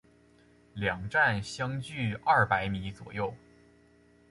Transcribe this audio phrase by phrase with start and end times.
[0.73, 3.31] 两站相距二百米左右。